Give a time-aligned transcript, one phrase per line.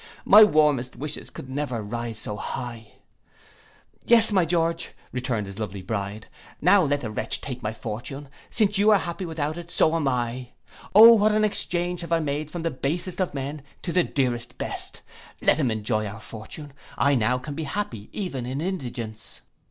[0.25, 6.25] My warmest wishes could never rise so high!'—'Yes, my George,' returned his lovely bride,
[6.59, 10.07] 'now let the wretch take my fortune; since you are happy without it so am
[10.07, 10.53] I.
[10.95, 14.57] O what an exchange have I made from the basest of men to the dearest
[14.57, 19.41] best!—Let him enjoy our fortune, I now can be happy even in indigence.